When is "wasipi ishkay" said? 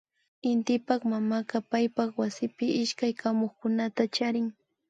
2.21-3.13